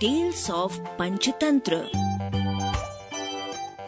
[0.00, 1.90] Tales of Panchatantra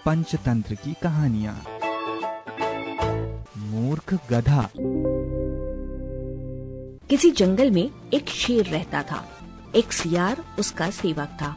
[0.05, 1.65] Panchatantra की कहानियाँ
[3.59, 4.71] मूर्ख गधा
[7.11, 9.39] किसी जंगल में एक शेर रहता था।
[9.75, 11.57] एक सियार उसका सेवक था।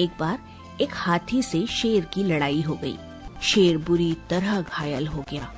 [0.00, 0.38] एक बार
[0.80, 2.98] एक हाथी से शेर की लड़ाई हो गई।
[3.42, 5.52] शेर बुरी तरह घायल हो गया।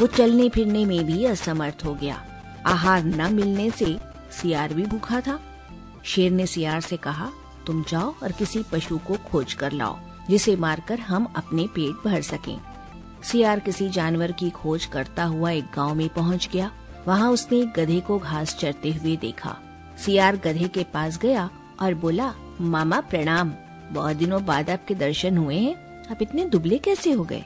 [0.00, 2.24] वो चलने फिरने में भी असमर्थ हो गया।
[2.66, 3.98] आहार न मिलने से
[4.30, 5.40] सियार भी भूखा था।
[6.04, 7.32] शेर ने सियार से कहा
[7.66, 9.98] तुम जाओ और किसी पशु को खोज कर लाओ,
[10.30, 12.60] जिसे मारकर हम अपने पेट भर सकें।
[13.22, 16.70] सियार किसी जानवर की खोज करता हुआ एक गाँव में पहुँच गया।
[17.08, 19.56] वहाँ उसने एक गधे को घास चरते हुए देखा।
[20.04, 21.50] सियार गधे के पास गया
[21.82, 23.52] और बोला, मामा, प्रणाम।
[23.92, 27.44] बहुत दिनों बाद आपके दर्शन हुए हैं। आप इतने दुबले कैसे हो गए?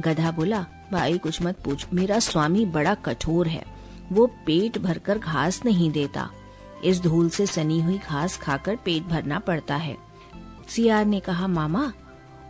[0.00, 3.64] गधा बोला, भाई, कुछ मत पूछ। मेरा स्वामी बड़ा कठोर है।
[4.12, 6.30] वो पेट भरकर घास नहीं देता।
[6.84, 9.96] इस धूल से सनी हुई घास खाकर पेट भरना पड़ता है
[10.68, 11.92] सियार ने कहा, मामा,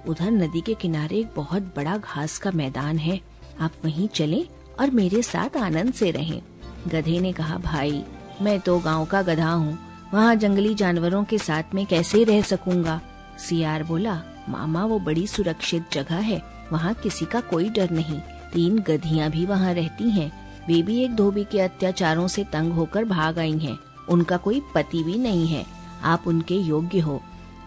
[0.08, 3.20] उधर नदी के किनारे एक बहुत बड़ा घास का मैदान है
[3.61, 4.44] आप वहीं चलें
[4.80, 6.41] और मेरे साथ आनंद से रहें।
[6.88, 8.05] गधे ने कहा, भाई,
[8.42, 9.78] मैं तो गाँव का गधा हूँ
[10.14, 13.00] वहाँ जंगली जानवरों के साथ में कैसे रह सकूँगा
[13.38, 18.20] सियार बोला, मामा, वो बड़ी सुरक्षित जगह है वहाँ किसी का कोई डर नहीं
[18.53, 20.31] तीन गधियाँ भी वहाँ रहती हैं।
[20.69, 23.78] वे भी एक धोबी के अत्याचारों से तंग होकर भाग आई हैं।
[24.11, 25.64] उनका कोई पति भी नहीं है।
[26.03, 27.20] आप उनके योग्य हो।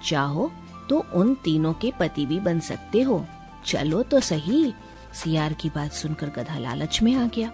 [0.06, 0.52] चाहो
[0.89, 3.25] तो उन तीनों के पति भी बन सकते हो।
[3.66, 4.73] चलो तो सही।
[5.14, 7.52] सियार की बात सुनकर गधा लालच में आ गया।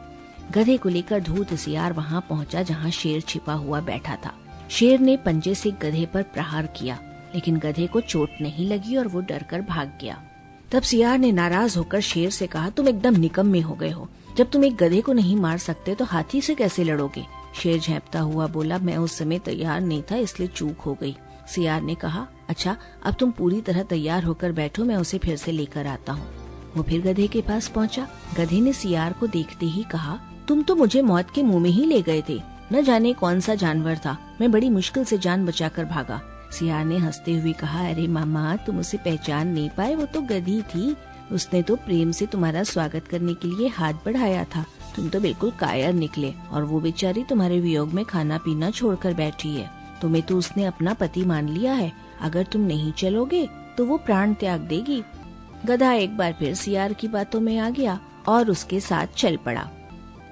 [0.52, 4.34] गधे को लेकर धूत सियार वहाँ पहुँचा जहाँ शेर छिपा हुआ बैठा था।
[4.70, 7.00] शेर ने पंजे से गधे पर प्रहार किया,
[7.36, 10.22] लेकिन गधे को चोट नहीं लगी और वो डर कर भाग गया।
[10.72, 14.50] तब सियार ने नाराज़ होकर शेर से कहा, तुम एकदम निकम्मे हो गए हो। जब
[14.50, 17.26] तुम एक गधे को नहीं मार सकते तो हाथी से कैसे लड़ोगे?
[17.58, 21.16] शेर झेपता हुआ बोला, मैं उस समय तैयार नहीं था, इसलिए चूक हो गई।
[21.48, 25.52] सियार ने कहा अच्छा अब तुम पूरी तरह तैयार होकर बैठो, मैं उसे फिर से
[25.52, 26.28] लेकर आता हूँ।
[26.78, 30.76] वो फिर गधे के पास पहुँचा। गधे ने सियार को देखते ही कहा, तुम तो
[30.76, 32.42] मुझे मौत के मुँह में ही ले गए थे।
[32.74, 36.98] न जाने कौन सा जानवर था। मैं बड़ी मुश्किल से जान बचाकर भागा। सियार ने
[36.98, 40.96] हँसते हुए कहा, अरे मामा, तुम उसे पहचान नहीं पाए, वो तो गधी थी।
[41.32, 44.66] उसने तो प्रेम से तुम्हारा स्वागत करने के लिए हाथ बढ़ाया था।
[44.98, 49.56] तुम तो बिल्कुल कायर निकले और वो बेचारी तुम्हारे वियोग में खाना पीना छोड़कर बैठी
[49.56, 49.70] है।
[50.02, 51.92] तुम्हें तो उसने अपना पति मान लिया है।
[52.22, 53.48] अगर तुम नहीं चलोगे
[53.78, 55.04] तो वो प्राण त्याग देगी।
[55.66, 59.70] गधा एक बार फिर सियार की बातों में आ गया और उसके साथ चल पड़ा।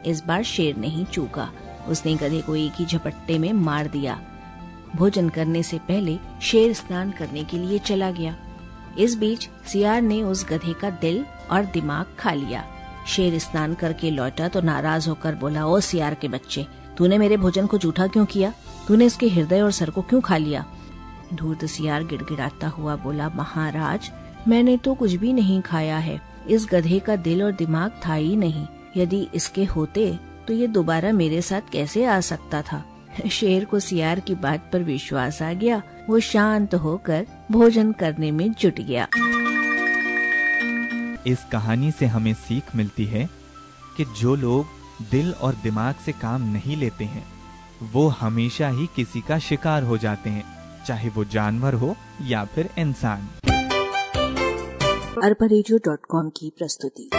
[0.05, 1.49] इस बार शेर नहीं चूका।
[1.87, 4.19] उसने गधे को एक ही झपट्टे में मार दिया।
[4.95, 8.35] भोजन करने से पहले शेर स्नान करने के लिए चला गया।
[8.99, 12.65] इस बीच सियार ने उस गधे का दिल और दिमाग खा लिया।
[13.07, 16.67] शेर स्नान करके लौटा तो नाराज़ होकर बोला, ओ सियार के बच्चे,
[16.97, 18.53] तूने मेरे भोजन को जूठा क्यों किया?
[18.87, 20.65] तूने इसके हृदय और सर को क्यों खा लिया?
[21.33, 24.11] धूर्त सियार गिड़गिड़ाता हुआ बोला, महाराज,
[24.47, 28.35] मैंने तो कुछ भी नहीं खाया है। इस गधे का दिल और दिमाग था ही
[28.35, 28.67] नहीं।
[28.97, 32.85] यदि इसके होते तो ये दोबारा मेरे साथ कैसे आ सकता था?
[33.31, 38.51] शेर को सियार की बात पर विश्वास आ गया। वो शांत होकर भोजन करने में
[38.51, 39.07] जुट गया।
[41.27, 43.29] इस कहानी से हमें सीख मिलती है
[43.97, 44.65] कि जो लोग
[45.11, 47.27] दिल और दिमाग से काम नहीं लेते हैं,
[47.91, 50.43] वो हमेशा ही किसी का शिकार हो जाते हैं,
[50.85, 53.29] चाहे वो जानवर हो या फिर इंसान।
[55.23, 55.47] अरबा
[56.29, 57.09] की प्रस्तुति।